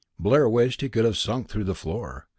[0.17, 2.25] Blair wished he could have sunk through the floor.